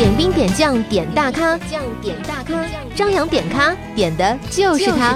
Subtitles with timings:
[0.00, 2.64] 点兵点将点大咖，将点大咖，
[2.94, 5.14] 张扬点咖点的就是他。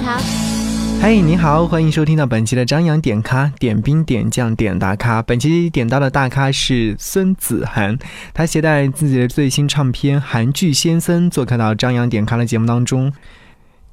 [1.00, 5.22] 嗨，你好，欢迎收听到本期的张扬点咖，点兵点将点大咖。
[5.22, 7.98] 本期点到的大咖是孙子涵，
[8.34, 13.10] 他携带自己的最新唱片《韩剧先生》做客到张扬点咖的节目当中。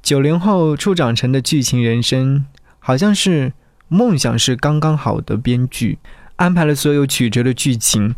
[0.02, 2.44] 九零后初长成的剧情人生，
[2.78, 3.54] 好像是
[3.88, 5.98] 梦想是刚刚好的编剧，
[6.36, 8.14] 安排了所有曲折的剧情，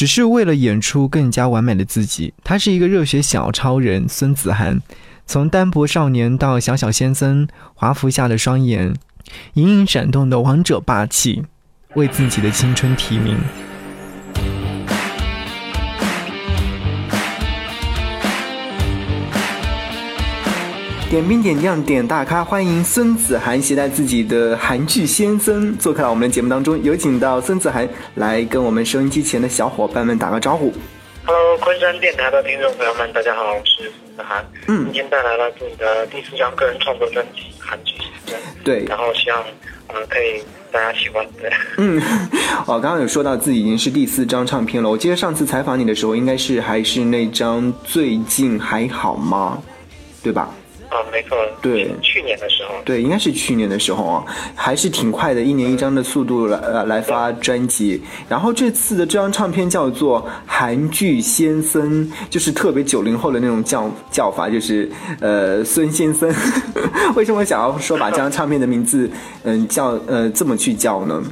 [0.00, 2.32] 只是为了演出更加完美的自己。
[2.42, 4.80] 他是一个热血小超人孙子涵。
[5.26, 8.94] 从单薄少年到小小先生，华服下的双眼，
[9.52, 11.44] 隐隐闪动的王者霸气，
[11.96, 13.36] 为自己的青春提名。
[21.10, 30.72] 点兵点将点大咖，欢迎孙子涵携带自己的韩剧先生做客到我们的节目当中，有请到孙子涵来跟我们收音机前的小伙伴们打个招呼。
[31.24, 34.48] Hello，昆山电台的听众朋友们，大家好，我是孙子涵。
[34.68, 39.42] 嗯今天带来了自己的第四张个人创作专辑《韩剧先生》，对，然后希望
[39.88, 41.26] 呃可以大家喜欢。
[41.40, 42.00] 对，嗯，
[42.68, 44.88] 哦，刚刚有说到自己已经是第四张唱片了。
[44.88, 49.60] 我记得上次采访你的时候，应该是还是那张《最近还好吗》，
[50.22, 50.48] 对吧？
[50.90, 54.24] 啊，没错，对去年的时候，对，应该是去年的时候啊，
[54.56, 58.02] 还是挺快的，一年一张的速度来呃来发专辑。
[58.28, 64.90] 然后这次的这张唱片叫做《韩剧先生》，就是特别九零后的那种叫叫法，就是
[65.20, 66.28] 呃孙先生。
[67.14, 69.08] 为什么想要说把这张唱片的名字
[69.44, 71.22] 嗯、叫呃这么去叫呢？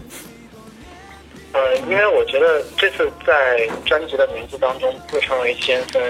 [1.53, 6.01] 呃，因为我觉得这次在专辑的名字当中自称为先生，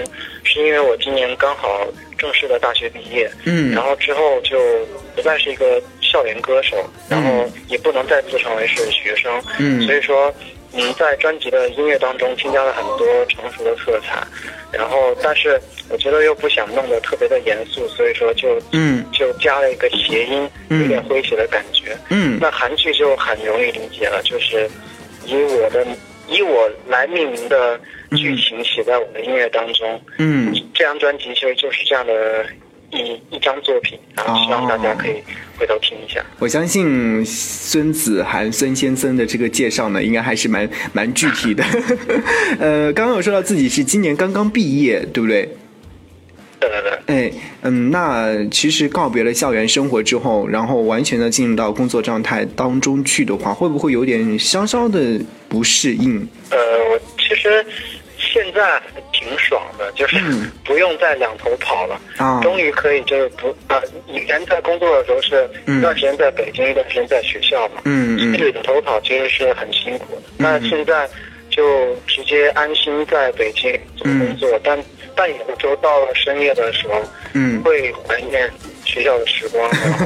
[0.43, 1.67] 是因为我今年刚好
[2.19, 3.71] 正式的大学毕业，嗯。
[3.71, 4.59] 然后之后就
[5.15, 6.77] 不再是一个校园歌手，
[7.09, 9.81] 然后也不能再自称为是学生，嗯。
[9.87, 10.31] 所以说，
[10.73, 14.21] 嗯，在专辑的音乐当中添加了很多成熟的色彩，
[14.71, 15.59] 然后但是
[15.89, 19.03] 我觉得又不想弄得特别的严肃，所以说就嗯。
[19.11, 20.81] 就加了一个谐音，嗯。
[20.81, 21.97] 有点诙谐的感觉。
[22.09, 22.37] 嗯。
[22.39, 24.69] 那韩剧就很容易理解了，就是
[25.25, 25.85] 以我的
[26.29, 27.79] 以我来命名的
[28.11, 30.01] 剧情写在我的音乐当中。
[30.17, 30.53] 嗯。
[30.73, 32.45] 这张专辑其实就是这样的
[32.91, 35.15] 一一张作品，然后希望大家可以
[35.57, 36.23] 回头听一下。
[36.39, 41.63] 我相信孙子涵孙先生的这个介绍呢，应该还是蛮蛮具体的。
[42.59, 45.49] 呃，刚刚有说到自己是今年刚刚毕业，对不对？
[46.61, 46.91] 对对对。
[47.07, 47.31] 哎，
[47.63, 56.25] 嗯，那其实告别了校园生活之后，然后完全的进入到工作状态当中去的话，会不会有点稍稍的不适应？
[56.51, 56.57] 呃，
[56.89, 57.65] 我其实
[58.17, 60.51] 现在挺爽的，就是嗯。
[60.63, 62.39] 不用再两头跑了，啊。
[62.43, 65.79] 终于可以就是不呃，以前在工作的时候是嗯。
[65.79, 68.37] 一段时间在北京，一段时间在学校嘛，嗯嗯。
[68.37, 70.21] 这两头跑其实是很辛苦的。
[70.37, 71.09] 那现在
[71.49, 74.77] 就直接安心在北京做工作，但
[75.15, 77.01] 但有的时候到了深夜的时候，
[77.33, 77.61] 嗯。
[77.63, 78.49] 会怀念
[78.85, 80.05] 学校的时光， 然后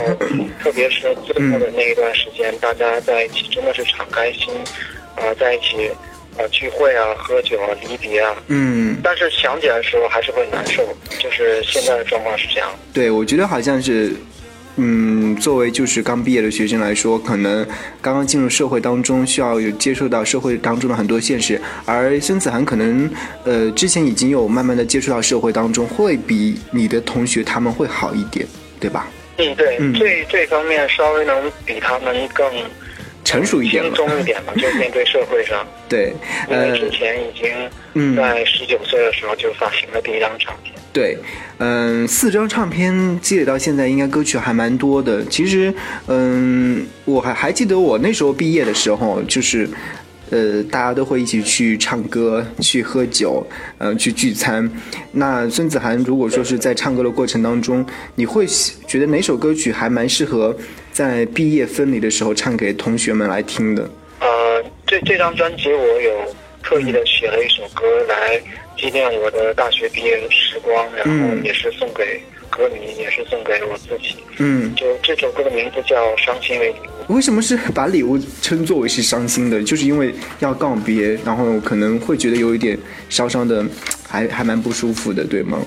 [0.62, 4.50] 特别是最后的那一段时间，大家在一起真的是敞开心，
[5.16, 5.90] 啊、在一起
[6.38, 10.84] 呃聚会啊、喝酒啊、离别啊，嗯，但是想起来的时候还是会难受，
[11.20, 12.70] 就是现在的状况是这样。
[12.92, 14.14] 对，我觉得好像是，
[14.78, 17.66] 嗯，作为就是刚毕业的学生来说，可能
[18.02, 23.10] 刚刚进入社会当中，需要有接触到社会当中的很多现实，而孙子涵可能，
[23.44, 28.48] 呃，之前已经有慢慢的接触到社会当中，会比你的同学他们会好一点，
[28.80, 29.08] 对吧？
[29.38, 32.46] 嗯，对，嗯这这方面稍微能比他们更
[33.24, 36.14] 成熟一点轻了，松一点吧，就面对社会上，对，
[36.50, 37.50] 因呃为，之前已经
[37.94, 40.74] 嗯在十九岁的时候就发行了第一张唱片。
[40.92, 41.18] 对，
[41.58, 45.26] 嗯，四张唱片积累到现在，应该歌曲还蛮多的。
[45.26, 45.74] 其实，
[46.08, 49.68] 嗯，我还还记得我那时候毕业的时候，就是，
[50.30, 53.44] 呃，大家都会一起去唱歌、去喝酒，
[53.80, 54.70] 呃，去聚餐。
[55.14, 57.84] 那孙子涵如果说是在唱歌的过程当中，
[58.14, 60.56] 你会喜觉得哪首歌曲还蛮适合
[60.94, 63.90] 在毕业分离的时候唱给同学们来听的？
[64.20, 68.42] 呃，这这张专辑我有特意的写了一首歌来
[68.78, 74.16] 纪念我的大学毕业时光，然后嗯也是送给歌迷，也是送给我自己。
[74.38, 77.14] 嗯，就这首歌的名字叫《伤心为礼物》。
[77.16, 79.62] 为什么是把礼物称作为是伤心的？
[79.62, 82.78] 就是因为要告别，然后可能会觉得有一点
[83.10, 83.66] 稍稍的，
[84.08, 85.60] 还还蛮不舒服的，对吗？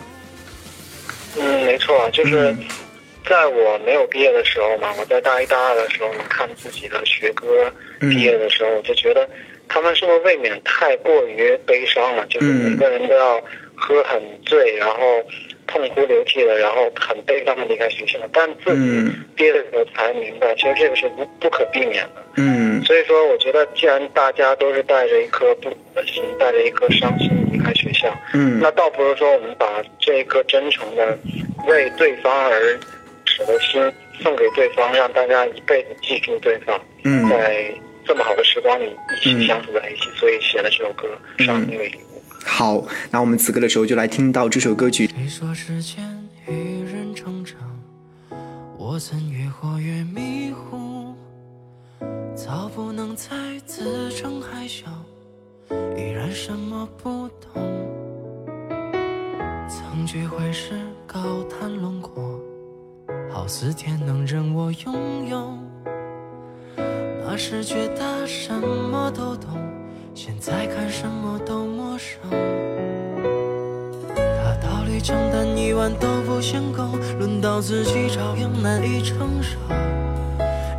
[1.39, 2.57] 嗯，没错啊，就是
[3.29, 7.71] 在我没有毕业的时候嘛，我在大一、大二的时候看自己的学哥
[8.01, 9.29] 毕业的时候，我就觉得
[9.69, 12.25] 他们是不是未免太过于悲伤了？
[12.27, 13.43] 就是每个人都要
[13.75, 15.23] 喝很醉，然后
[15.67, 18.19] 痛哭流涕的，然后很悲伤的离开学校。
[18.33, 22.23] 但自己毕业的时候才明白，其实这个是不不可避免的。
[22.37, 31.19] 嗯所以说，我觉得既然大家都是带着一颗不苦的心，带着一颗伤心离开学校，嗯那倒不如说我们把这一颗真诚的
[31.67, 32.79] 为对方而
[33.37, 33.83] 使的心
[34.23, 37.75] 送给对方，让大家一辈子记住对方，嗯在
[38.07, 41.07] 这么好的时光里一起相处在一起，所以写了这首歌
[41.45, 42.23] 《伤心为礼物》。
[42.47, 45.07] 好，那我们此刻的时候就来听到这首歌曲。
[45.09, 46.03] 谁说时间
[46.49, 47.59] 与人成长？
[48.79, 51.15] 我曾越活越迷糊，
[52.35, 53.29] 早不能再
[53.67, 54.87] 自称还小，
[55.95, 57.63] 依然什么不懂。
[59.69, 60.71] 曾聚会时
[61.07, 62.41] 高谈轮廓，
[63.31, 65.53] 好似天能任我拥有。
[67.29, 69.51] 那时觉得什么都懂，
[70.15, 72.19] 现在看什么都陌生。
[74.15, 76.85] 大道理讲但一碗都不嫌够，
[77.19, 79.59] 轮到自己照样难以承受。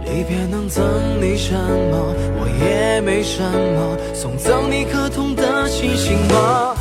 [0.05, 0.83] 离别能赠
[1.21, 2.15] 你什么？
[2.39, 6.76] 我也没什么，送赠你可痛的星星吗？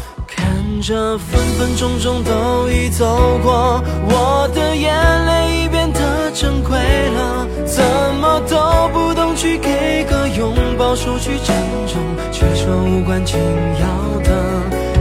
[0.76, 3.06] 看着分分钟钟都已走
[3.42, 4.92] 过，我的眼
[5.24, 7.82] 泪已变得珍贵了，怎
[8.20, 11.56] 么都不懂去给个拥抱，说句珍
[11.86, 11.98] 重，
[12.30, 13.38] 却说无关紧
[13.80, 14.30] 要的。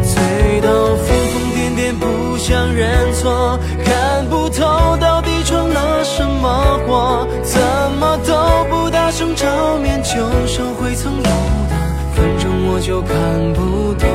[0.01, 7.59] 醉到疯疯癫癫，不想认错，看不透到底闯了什么祸，怎
[7.99, 8.33] 么都
[8.69, 11.75] 不大声照面就收回曾有的，
[12.15, 13.13] 反正我就看
[13.53, 14.07] 不懂，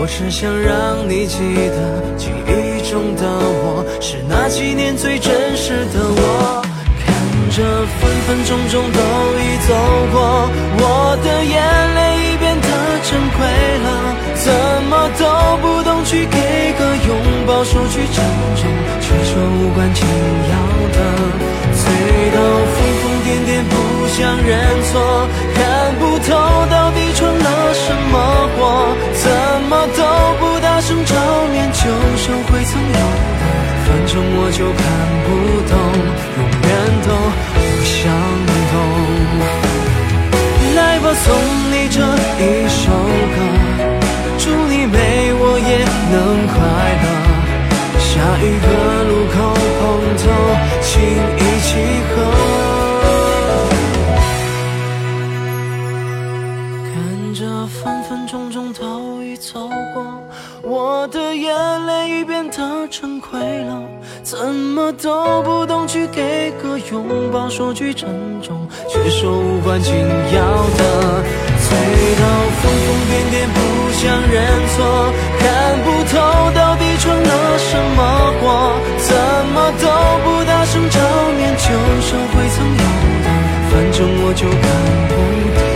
[0.00, 1.36] 我只想让你记
[1.76, 6.64] 得，记忆中的我是那几年最真实的我。
[7.04, 7.12] 看
[7.52, 7.60] 着
[8.00, 9.00] 分分钟钟都
[9.36, 9.76] 已走
[10.08, 10.48] 过，
[10.80, 11.60] 我的眼
[11.92, 12.68] 泪已变得
[13.04, 13.44] 珍贵
[13.84, 14.48] 了，怎
[14.88, 15.28] 么都
[15.60, 17.12] 不懂去给个拥
[17.44, 18.24] 抱，说句珍
[18.56, 18.64] 重，
[19.04, 20.00] 却说无关紧
[20.48, 20.56] 要
[20.96, 20.98] 的。
[21.76, 21.84] 醉
[22.32, 25.28] 到疯疯癫癫，不想认错，
[34.36, 34.82] 我就看
[35.24, 35.28] 不
[35.70, 35.72] 懂，
[36.36, 36.68] 永远
[37.06, 37.08] 都
[37.54, 37.94] 不相
[38.70, 38.72] 同。
[40.74, 41.24] 来吧，送
[41.72, 41.98] 你这
[42.38, 42.82] 一首
[43.34, 43.36] 歌，
[44.38, 44.96] 祝你没
[45.34, 45.72] 我也
[46.10, 46.56] 能快
[47.02, 47.04] 乐。
[47.98, 48.08] 下
[48.38, 48.68] 一个
[49.04, 49.36] 路口
[49.78, 49.80] 碰
[50.16, 50.22] 头，
[50.82, 50.88] 请
[51.36, 51.68] 一起
[52.10, 52.12] 喝。
[56.92, 56.92] 看
[57.34, 59.96] 着分分钟钟都已走过，
[60.62, 61.54] 我的眼
[61.86, 63.82] 泪已变得珍贵了，
[64.30, 68.08] 怎么都不懂去给个拥抱，说句珍
[68.40, 70.40] 重，却说无关紧要
[70.78, 71.24] 的。
[71.66, 71.74] 醉
[72.14, 72.22] 到
[72.62, 73.58] 疯疯癫癫，不
[73.90, 74.38] 想认
[74.70, 75.42] 错，看
[75.82, 76.14] 不透
[76.54, 77.98] 到底闯了什么
[78.40, 78.46] 祸，
[78.98, 79.16] 怎
[79.52, 79.88] 么都
[80.22, 81.00] 不大声照
[81.36, 81.66] 面就
[82.00, 82.84] 收回曾有
[83.24, 83.28] 的，
[83.68, 84.62] 反正我就看
[85.08, 85.12] 不
[85.58, 85.69] 透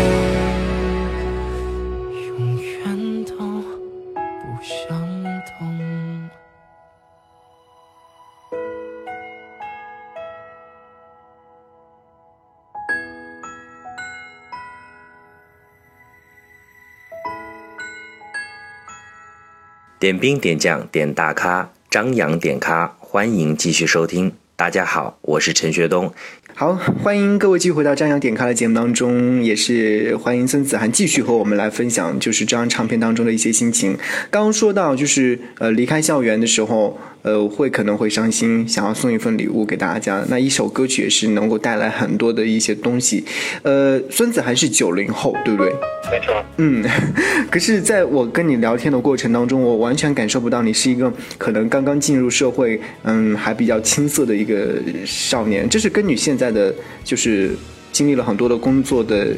[20.04, 24.30] 点兵点将点大咖，张扬点咖，欢迎继续收听。
[24.54, 26.12] 大家好，我是陈学冬。
[26.54, 33.96] 好，欢迎各位继续回到张扬点咖的节目当中，也是欢迎孙子涵继续和我们来分享，就是这张唱片当中的一些心情。
[34.30, 40.22] 刚刚说到，就是呃离开校园的时候，呃，会可能会伤心，想要送一份礼物给大家。
[40.28, 43.24] 那一首歌曲也是能够带来很多的一些东西。
[43.62, 45.72] 呃，孙子还是九零后，对不对？
[46.12, 46.44] 没错。
[46.58, 46.84] 嗯，
[47.50, 54.74] 可是在我跟你聊天的过程当中，我完全感受不到你是一个可能刚刚进入社会，嗯，还比较青涩的一个
[55.06, 55.66] 少年。
[55.66, 57.52] 这是跟你现在的就是
[57.90, 59.28] 经历了很多的工作的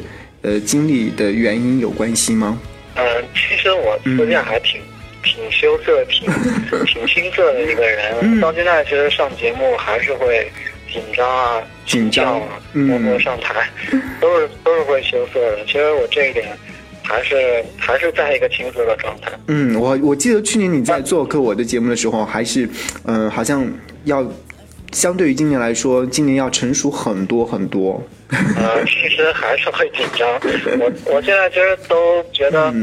[0.41, 2.59] 呃经历的原因有关系吗？
[2.97, 4.81] 嗯，其实我私下还挺。
[5.23, 6.29] 挺羞涩、挺
[6.85, 10.49] 挺青涩的一个人，到现在其实上节目还是会
[10.91, 13.67] 紧张啊、紧张啊，包括上台
[14.21, 15.65] 都是都是会羞涩的。
[15.65, 16.47] 其实我这一点
[17.03, 19.31] 还是还是在一个青涩的状态。
[19.47, 22.69] 嗯，我我记得去年你在做客我的节目的时候，还是
[23.05, 23.69] 嗯，好像
[24.05, 24.25] 要
[24.93, 28.01] 相对于今年来说，今年要成熟很多很多。
[28.29, 30.27] 呃，其实还是会紧张。
[30.79, 32.73] 我我现在其实都觉得。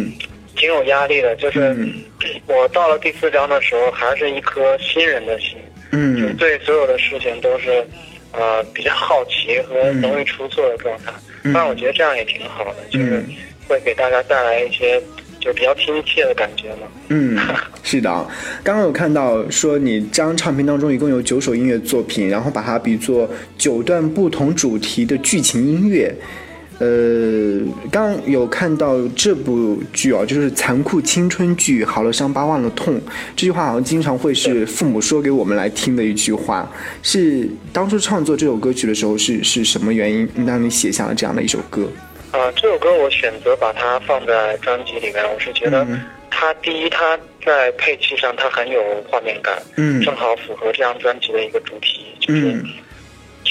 [0.57, 1.77] 挺有压力的，就是
[2.47, 5.57] 我到了第四章的时候，还是一颗新人的心，
[5.93, 7.85] 嗯，就对所有的事情都是，
[8.33, 11.13] 呃，比较好奇和容易出错的状态。
[11.53, 13.23] 但我觉得这样也挺好的，就是
[13.69, 15.03] 会给大家带来一些
[15.41, 16.89] 就比较亲切的感觉嘛。
[17.09, 17.39] 嗯，
[17.85, 18.11] 是的。
[18.63, 26.15] 刚刚有看到说你这张唱片当中一共有九首音乐作品，然后把它比作九段不同主题的剧情音乐。
[26.85, 27.61] 呃，
[27.91, 33.01] 刚有看到这部剧啊，就是残酷青春剧，好了伤疤忘了痛。
[33.35, 36.71] 这句话好像经常会是父母说给我们来听的一句话。
[37.03, 41.89] 是当初创作这首歌曲的时候，是是什么原因让你写下了这样的一首歌？
[42.33, 45.87] 啊，这首歌我选择把它放在专辑里面，我是觉得
[46.31, 52.63] 它第一，它在配器上它很有画面感，嗯，正好符合这张专辑的一个主题，就是。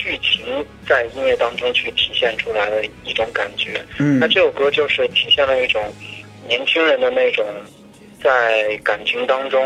[0.04, 0.44] 剧情
[0.86, 5.82] 在音乐当中去体现出来的一种感觉，嗯，那这首歌就是体现了一种
[6.46, 7.46] 年轻人的那种
[8.22, 9.64] 在感情当中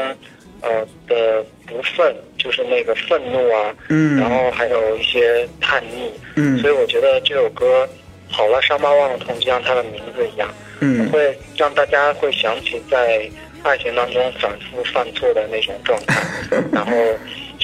[0.62, 7.90] 呃的不忿，就是那个愤怒啊，嗯，然后还有一些叛逆，嗯，所以我觉得这首歌
[8.30, 10.48] 好了，伤疤忘了痛，就像它的名字一样，
[10.82, 13.28] 嗯，会让大家会想起在
[13.64, 16.22] 爱情当中反复犯错的那种状态，
[16.72, 16.92] 然后。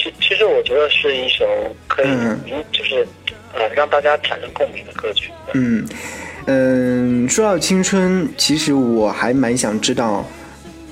[0.03, 1.45] 其其实我觉得是一首
[1.88, 2.07] 可以，
[2.74, 3.07] 就是
[3.53, 5.31] 呃让大家产生共鸣的歌曲。
[5.53, 5.88] 嗯
[6.45, 10.25] 嗯，说到青春，其实我还蛮想知道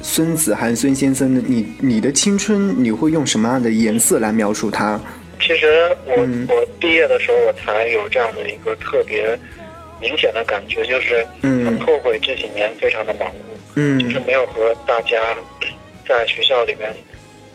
[0.01, 4.97] 孙子涵孙先生的你你的青春，你会用什么样的颜色来描述它？
[5.41, 6.15] 其实我
[6.47, 9.37] 我毕业的时候，我才有这样的一个特别
[9.99, 13.33] 明显的感觉，就是很后悔这几年非常的忙碌，
[13.75, 15.17] 嗯，就是没有和大家
[16.07, 16.95] 在学校里面。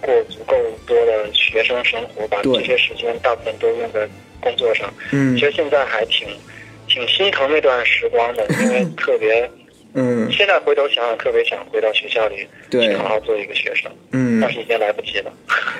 [0.00, 4.08] 过足够多的学生生活，把这些时间大部分都用在
[4.40, 4.92] 工作上。
[5.12, 6.28] 嗯，其实现在还挺
[6.88, 9.50] 挺心疼那段时光的，因为 特别，
[9.94, 13.90] 嗯，现在回头想想，特别想回到学校里，去，好好做一个学生。
[14.12, 15.32] 嗯，但是已经来不及了。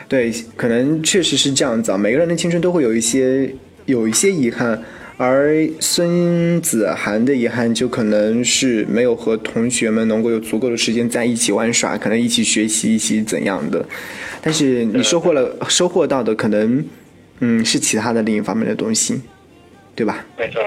[0.08, 1.98] 对，可能确实是这样子啊。
[1.98, 3.48] 每个人的青春都会有一些
[3.84, 4.82] 有一些遗憾。
[5.18, 13.82] 而孙子涵的遗憾就可能是没有和同学们能够有足够的时间在一起玩耍，可能一起学习，一起怎样的。
[14.42, 16.84] 但是你收获了，收获到的可能，
[17.40, 19.20] 嗯，是其他的另一方面的东西，
[19.94, 20.26] 对吧？
[20.38, 20.60] 没错。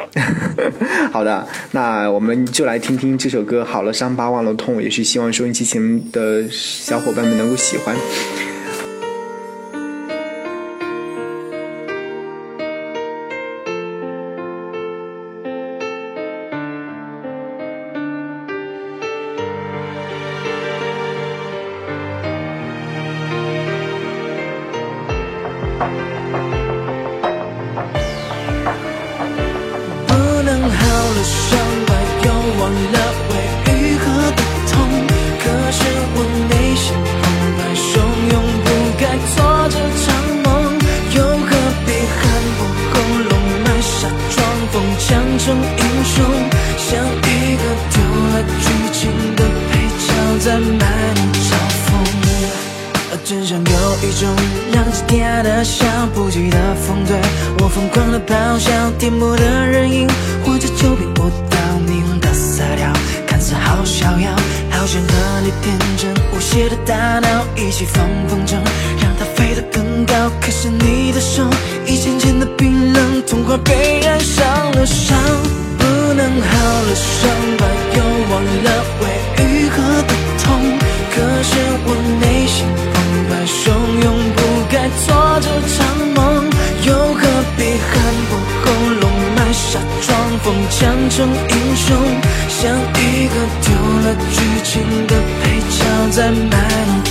[1.14, 3.64] 好的，那我们就来听听这首歌。
[3.64, 7.96] 好了，伤疤忘了痛，也是希望收音机前的小伙伴们能够喜欢。
[58.60, 59.89] 像听不的人。
[91.10, 91.98] 成英雄
[92.48, 93.74] 像一个丢
[94.04, 97.09] 了剧情的配角在卖弄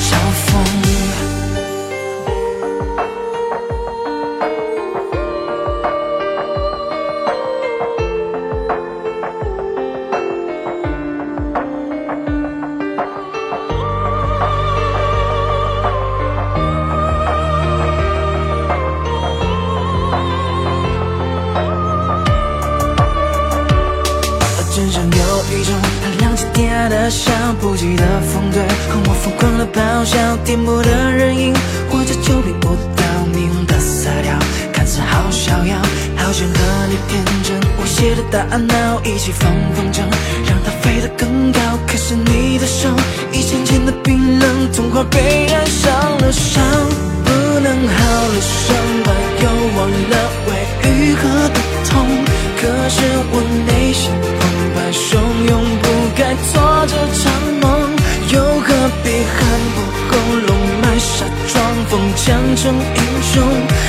[27.89, 31.55] 不羁的风队，和我疯狂的咆哮，颠簸的人影，
[31.91, 33.03] 或者就比不到
[33.33, 34.39] 霓虹的色调，
[34.73, 35.77] 看似好逍遥，
[36.17, 40.01] 好想和你天真无邪的大脑一起放风筝，
[40.47, 41.61] 让它飞得更高。
[41.87, 42.91] 可是你的手
[43.33, 46.63] 已渐渐的冰冷，童话被染上了伤，
[47.25, 47.31] 不
[47.61, 52.07] 能好了伤疤又忘了会愈合的痛。
[52.61, 52.98] 可是
[62.28, 63.42] 疮缝，强成英雄，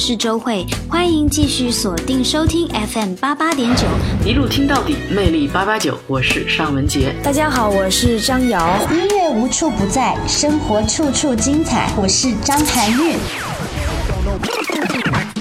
[0.00, 3.82] 是周慧，欢迎继续锁定收听 FM 八八点九。
[4.24, 7.12] 一路听到底，魅力八八九，我是尚雯婕。
[7.22, 8.78] 大家好，我是张瑶。
[8.90, 11.92] 音乐无处不在，生活处处精彩。
[11.98, 13.14] 我是张含韵。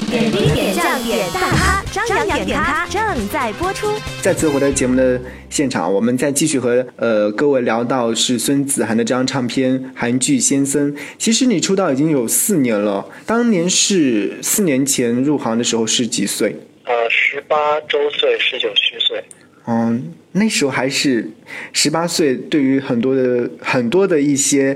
[0.10, 3.88] 点兵点将点大咖，张扬点咖正在播出。
[4.22, 10.94] 再次回到节目的现场，我们再继续和呃各位聊到是孙子涵的这张唱片《韩剧先生》。
[11.18, 16.56] 其实你出道已经有四年了，当年是四年前入行的时候是几岁？
[16.86, 19.24] 呃，十八周岁，十九虚岁。
[19.68, 21.30] 嗯，那时候还是
[21.74, 24.76] 十八岁，对于很多的很多的一些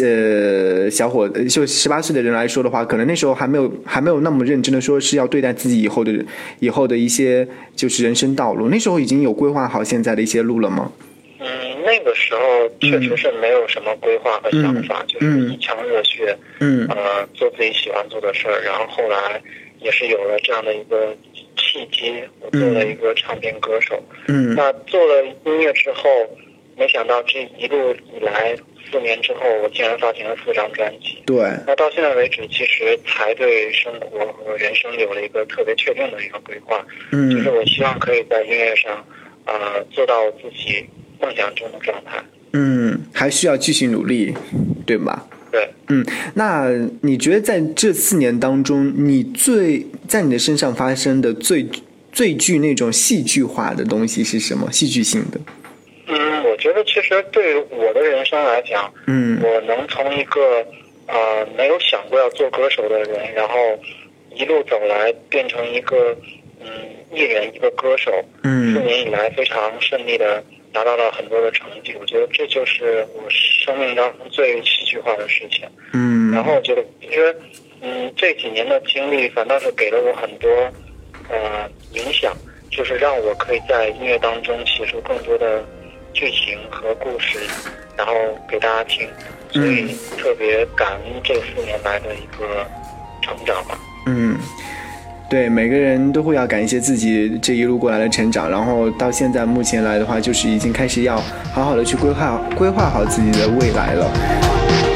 [0.00, 6.12] 呃小伙就十八岁的人来说的话，可能那时候还没有还没有那么认真的说是要对待自己以后的
[6.60, 8.68] 以后的一些就是人生道路。
[8.68, 10.92] 那时候已经有规划好现在的一些路了吗？
[11.40, 11.48] 嗯，
[11.84, 12.40] 那个时候
[12.78, 18.62] 确实是没有什么规划和想法，就是一腔热血，嗯呃，做自己喜欢做的事儿。
[18.62, 19.42] 然后后来
[19.80, 21.16] 也是有了这样的一个
[21.56, 24.00] 契机，我做了一个唱片歌手。
[24.28, 26.04] 嗯那做了音乐之后，
[26.76, 28.56] 没想到这一路以来
[28.92, 31.22] 四年之后，我竟然发行了四张专辑。
[31.24, 36.84] 对，那到现在为止，其实才对生活和人生有了一个特别确定的一个规划。
[37.10, 39.04] 嗯就是我希望可以在音乐上，
[39.46, 40.84] 呃，做到自己
[41.20, 42.22] 梦想中的状态。
[42.52, 44.34] 嗯，还需要继续努力，
[44.84, 45.26] 对吧？
[45.50, 46.68] 对，嗯，那
[47.00, 51.66] 你觉得在这四年当中，你最在你的身上发生的最
[52.12, 54.70] 最具那种戏剧化的东西是什么？
[54.70, 55.40] 戏剧性的？
[56.18, 59.40] 嗯，我觉得其实对于我的人生来讲，嗯。
[59.42, 60.64] 我能从一个
[61.08, 63.54] 呃没有想过要做歌手的人，然后
[64.34, 66.16] 一路走来变成一个
[66.60, 66.68] 嗯
[67.10, 68.12] 艺人，一个歌手，
[68.44, 68.72] 嗯。
[68.72, 75.68] 四年以来非常顺利的达到了很多的成绩，我觉得这就是我生命当中最戏剧化的事情。
[75.92, 77.36] 嗯，然后我觉得其实
[77.80, 80.48] 嗯这几年的经历反倒是给了我很多
[81.28, 82.32] 呃影响，
[82.70, 85.64] 就是让我可以在音乐当中写出更多的
[86.12, 87.38] 剧情和故事，
[87.96, 88.12] 然后
[88.48, 89.08] 给大家听，
[89.50, 92.66] 所以特别感恩这四年来的一个
[93.22, 93.78] 成长吧。
[94.06, 94.36] 嗯，
[95.30, 101.16] 对，每个人都会要感谢自己这一路过来的成长，然后到现在目前来的话，就是已经开始要
[101.52, 104.91] 好好的去规划规划好自己的未来了。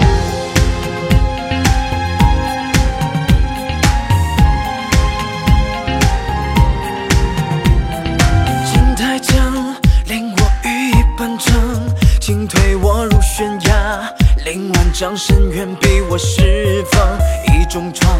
[12.26, 14.12] 进退我入悬崖，
[14.44, 17.16] 令万丈深渊逼我释放
[17.54, 18.18] 一种闯，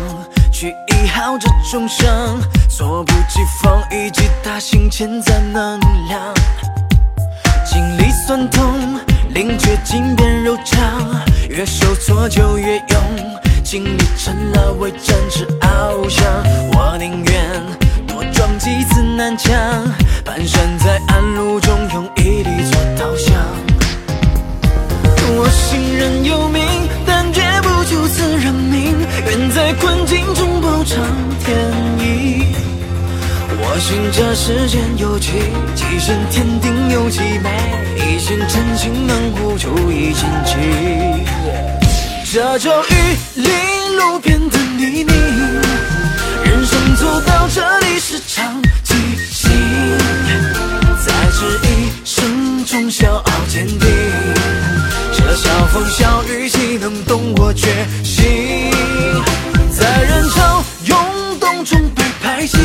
[0.53, 6.33] 去医好这重伤，猝不及防一击打醒潜在能量。
[7.65, 16.25] 经历酸痛，令绝境变柔肠，越受挫就越勇，经历成了为真实翱翔。
[16.75, 17.61] 我宁愿
[18.07, 19.53] 多撞几次南墙，
[20.25, 23.35] 蹒跚在暗路中用毅力做导向。
[25.29, 26.63] 我信任有命，
[27.05, 28.95] 但绝不就此认命，
[29.27, 30.97] 愿在困境中饱尝
[31.45, 31.57] 天
[31.99, 32.55] 意。
[33.59, 35.33] 我信这世间有奇
[35.75, 37.51] 迹，生天定有极美，
[37.97, 40.55] 一线真心能护出一境界。
[42.33, 42.95] 这咒语
[43.35, 43.51] 令
[43.97, 45.13] 路边的泥泞，
[46.45, 48.95] 人生走到这里是场即
[49.31, 49.51] 兴，
[51.05, 53.96] 在这一生中笑傲坚定。
[55.77, 58.73] 风小雨岂能动我决心？
[59.71, 62.57] 在人潮涌动中被排挤，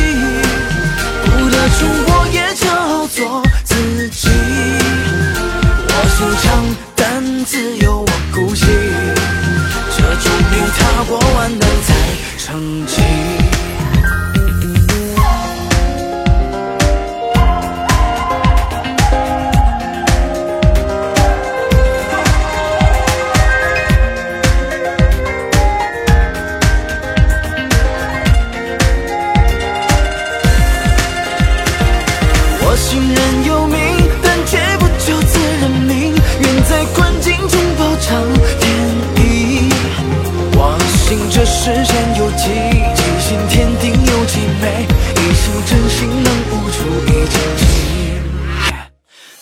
[1.26, 4.30] 不得宠我也叫做自己。
[5.90, 6.64] 我心长，
[6.96, 8.64] 但，自有我孤寂。
[9.94, 11.52] 这种命踏过万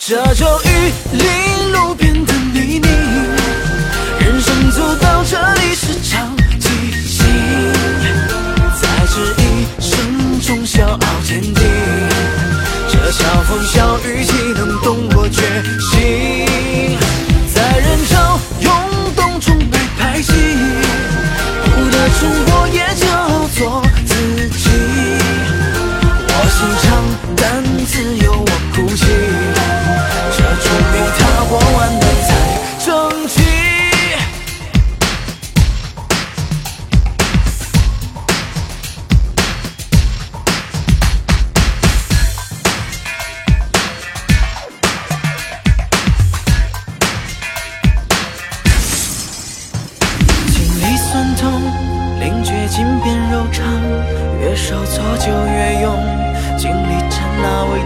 [0.09, 2.89] 这咒语令路边的泥泞，
[4.19, 6.67] 人生走到这里是场即
[7.07, 7.27] 兴，
[8.81, 11.53] 在这一生中笑傲坚定。
[12.91, 13.98] 这笑风笑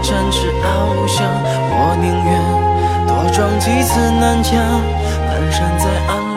[0.02, 1.26] 展翅翱翔，
[1.70, 2.30] 我宁愿
[3.06, 4.52] 多撞几次南墙，
[5.28, 6.33] 蹒跚在暗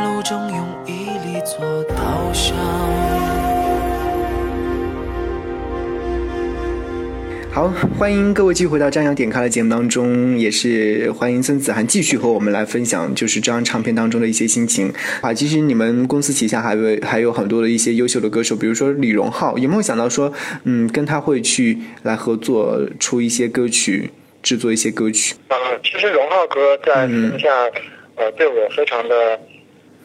[7.67, 15.33] 好，欢迎各位继续回到张扬点开的节目当中，也是欢迎孙子涵继续和我们来分享，就是这张唱片当中的一些心情啊。
[15.33, 20.31] 其实你们公司旗下还有还有很多的一些优秀的歌手，比如说李荣浩，有没有想到说，
[20.63, 25.35] 嗯，跟他会去来合作出一些歌曲，制作一些歌曲？
[25.49, 27.49] 啊、其实荣浩哥在私下，
[28.15, 29.37] 呃，对我非常的，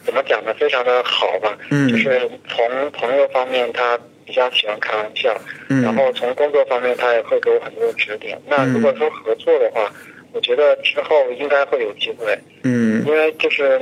[0.04, 0.52] 怎么讲呢？
[0.58, 1.56] 非常的好吧。
[1.70, 3.96] 嗯就是从朋友方面，他
[4.32, 5.82] 比较喜欢开玩笑，嗯。
[5.82, 8.40] 然后从工作方面，他也会给我很多的指点。
[8.48, 9.92] 那如果说合作的话，
[10.32, 13.04] 我觉得之后应该会有机会，嗯。
[13.04, 13.78] 因为就是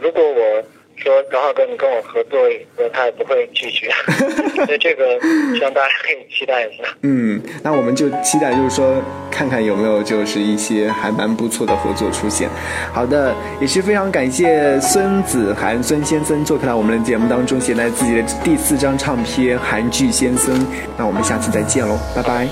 [0.00, 0.64] 如果我
[0.96, 3.90] 说荣浩哥你跟我合作一个，他也不会拒绝，
[4.64, 5.18] 所以这个
[5.54, 6.84] 希望大家可以期待一下。
[7.02, 12.48] 嗯，那我们就期待，就是说，看看有没有就是一些还蛮不错的合作出现。
[12.92, 20.54] 好的，也是非常感谢孙子涵孙先生做客到我们的节目当中，携带自己的第四张唱片《韩剧先生》。
[20.96, 22.48] 那我们下次再见喽，拜拜。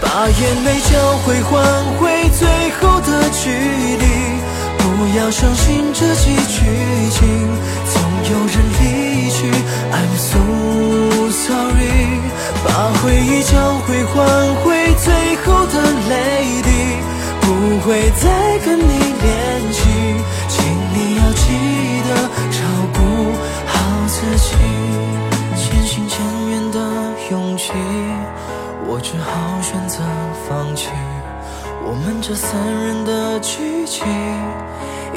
[0.00, 1.60] 把眼泪交汇，换
[1.96, 2.08] 回
[2.38, 2.46] 最
[2.78, 4.17] 后的距离。
[4.98, 6.64] 不要相信这几句
[7.10, 7.22] 情，
[7.86, 9.38] 总有人离去。
[9.92, 12.18] I'm so sorry。
[12.64, 14.16] 把回忆交回，换
[14.56, 15.06] 回最
[15.44, 15.74] 后的
[16.10, 16.68] 泪滴。
[17.42, 17.46] 不
[17.86, 18.88] 会再跟你
[19.22, 19.80] 联系，
[20.48, 21.44] 请你要记
[22.08, 22.10] 得
[22.50, 22.58] 照
[22.92, 22.98] 顾
[23.66, 23.72] 好
[24.08, 24.56] 自己。
[25.54, 26.18] 渐行渐
[26.50, 26.76] 远的
[27.30, 27.70] 勇气。
[28.88, 30.00] 我只好选择
[30.48, 30.88] 放弃。
[31.84, 34.04] 我们这三人的剧情，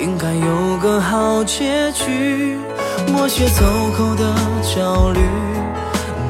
[0.02, 2.58] 应该有个好结局。
[3.14, 3.64] 默写走
[3.96, 4.34] 后的
[4.64, 5.20] 焦虑，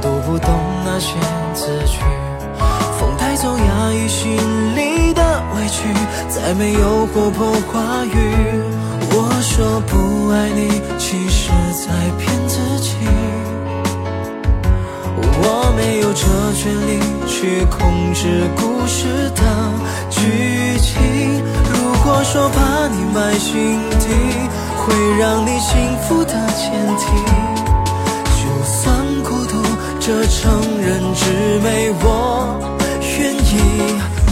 [0.01, 0.49] 读不懂
[0.83, 1.15] 那些
[1.53, 1.99] 字句。
[2.99, 4.35] 风带走压抑心
[4.75, 5.87] 里的委屈，
[6.27, 8.35] 再没有活泼话语。
[9.13, 11.87] 我说不爱你，其实在
[12.19, 12.95] 骗自己。
[15.43, 19.41] 我没有这权利去控制故事的
[20.21, 21.41] 剧情。
[21.73, 24.05] 如果说把你埋心底，
[24.77, 27.05] 会让你幸福的前提，
[28.37, 28.79] 就算
[29.23, 29.53] 孤独，
[29.99, 30.39] 这承
[30.79, 31.23] 认只
[31.63, 32.05] 没我
[33.17, 33.49] 愿意。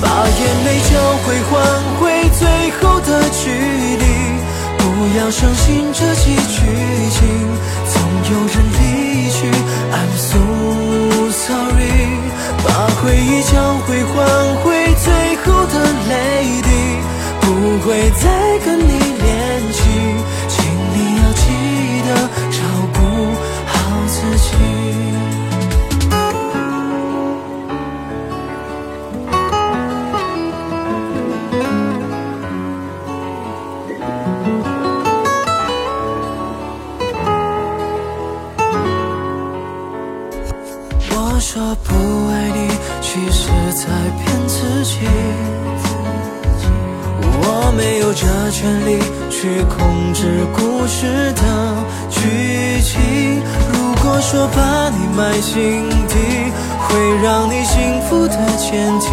[0.02, 0.91] 把眼泪交
[1.25, 1.52] 汇，换
[1.99, 2.02] 回
[2.39, 2.41] 最
[2.80, 4.06] 后的距离。
[4.78, 4.84] 不
[5.17, 6.58] 要相信这几句
[7.12, 7.19] 情，
[7.91, 7.93] 总
[8.32, 8.82] 有人离
[9.30, 9.38] 去。
[9.91, 10.39] I'm so
[11.32, 11.99] sorry，
[12.63, 12.67] 把
[13.02, 13.54] 回忆交
[13.86, 14.17] 换换
[14.63, 14.67] 回
[15.04, 15.08] 最
[15.49, 15.73] 哭的
[16.09, 16.69] 泪滴，
[17.41, 19.81] 不会再跟你联系。
[55.19, 56.15] 埋心底
[56.88, 59.08] 会让你幸福的前提，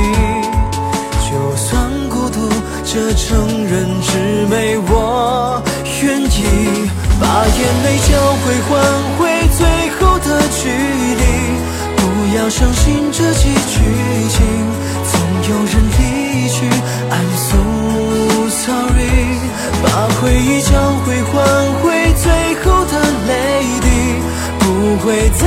[1.26, 2.48] 就算孤独，
[2.84, 5.60] 这成人之美我
[6.04, 6.88] 愿意。
[7.18, 8.78] 把眼泪交汇，换
[9.18, 9.18] 回
[9.58, 9.66] 最
[9.98, 11.24] 后的距离。
[11.96, 12.00] 不
[12.36, 13.74] 要相信这集剧
[14.30, 14.36] 情，
[15.10, 15.12] 总
[15.48, 16.00] 有人离
[16.48, 16.56] 去。
[17.10, 17.58] I'm so
[18.62, 19.42] sorry。
[19.82, 19.84] 把
[20.20, 20.70] 回忆交
[21.04, 21.34] 会，换
[21.82, 22.24] 回最
[22.62, 22.94] 后的
[23.26, 23.34] 泪
[23.80, 23.84] 滴。
[24.60, 25.42] 不会再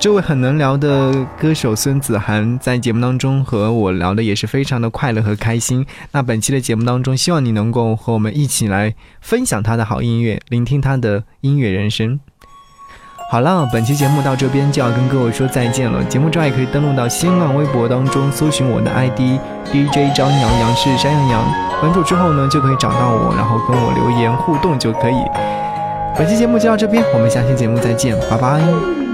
[0.00, 5.84] 这位很能聊的歌手孙子涵在节目当中和我聊的也是非常的快乐和开心。
[6.12, 12.20] 那本期的节目当中，希望你能够和我们一起来分享他的好音乐，聆听他的音乐人生。
[13.28, 16.02] 好了，本期节目到这边就要跟各位说再见了。
[16.04, 21.44] 节目之外也可以登录到新浪微博当中搜寻我的 ID DJ 张阳阳是山羊羊，
[21.80, 25.16] 关注之后呢就可以找到我，然后跟我留言互动就可以。
[26.16, 29.07] 本期节目就到这边，我们下期节目再见，拜拜。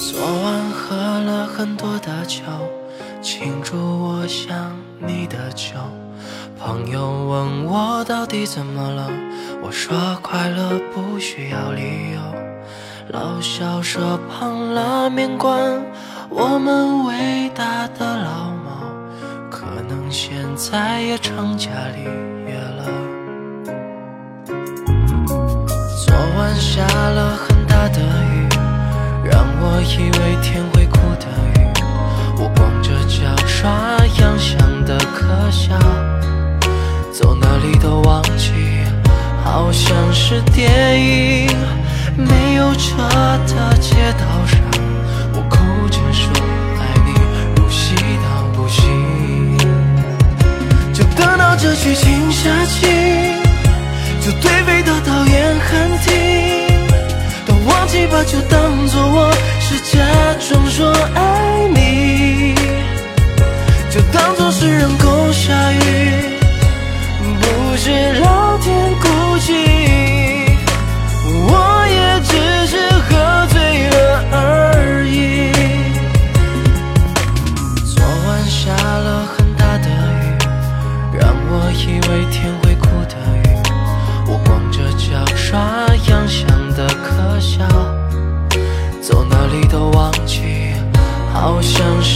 [0.00, 2.40] 昨晚喝了很多的酒，
[3.20, 5.74] 庆祝我想你的酒。
[6.58, 9.10] 朋友问我到底怎么了，
[9.62, 11.82] 我说快乐不需要理
[12.14, 12.20] 由。
[13.10, 15.60] 老校舍旁拉面馆，
[16.30, 18.70] 我们伟大的老猫，
[19.50, 22.04] 可能现在也成家立
[22.50, 22.88] 业了。
[26.06, 28.29] 昨晚下了很大的雨，
[29.62, 31.26] 我以为天会哭的
[31.60, 31.60] 雨。
[32.38, 33.70] 我光着脚刷
[34.18, 35.78] 洋巷的可笑，
[37.12, 38.52] 走哪里都忘记，
[39.44, 41.48] 好像是电影。
[42.16, 42.96] 没有车
[43.46, 44.58] 的街道上，
[45.34, 45.56] 我哭
[45.88, 46.32] 着说
[46.78, 47.12] 爱你，
[47.56, 47.94] 入戏
[48.24, 48.82] 当不戏。
[50.92, 52.86] 就等到这剧情下起，
[54.20, 56.08] 就颓废到讨厌喊停。
[57.66, 59.30] 忘记吧，就当作我
[59.72, 60.04] 是假
[60.48, 62.56] 装说爱你，
[63.88, 65.78] 就当作是人工下雨，
[67.40, 68.92] 不是老天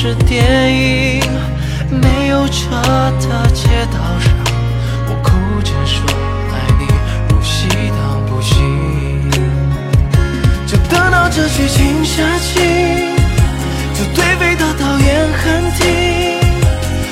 [0.07, 1.23] 是电影，
[1.89, 2.69] 没有车
[3.23, 4.35] 的街道上，
[5.09, 5.31] 我哭
[5.63, 6.05] 着说
[6.53, 6.85] 爱你，
[7.31, 9.31] 入戏到不行。
[10.67, 12.61] 就等到这剧情下起，
[13.95, 16.39] 就对飞的导演喊停，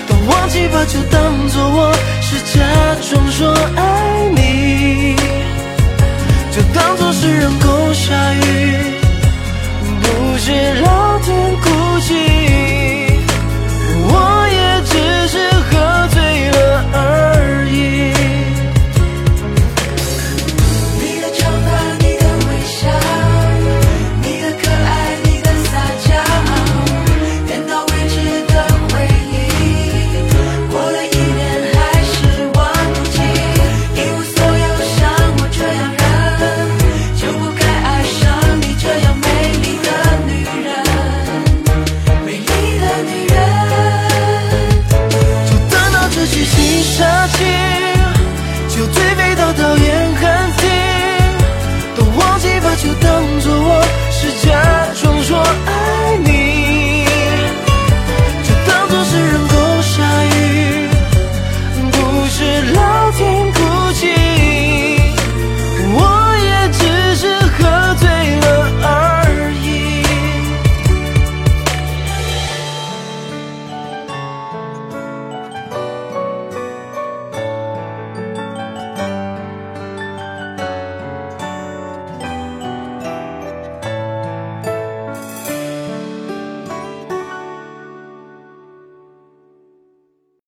[0.07, 2.61] 都忘记吧，就当作我是假
[3.09, 5.17] 装说爱你，
[6.55, 8.77] 就当做是人工下雨，
[10.03, 11.12] 不知道。